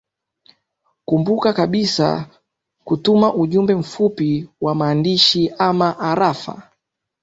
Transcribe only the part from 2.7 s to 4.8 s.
kutuma ujumbe mfupi wa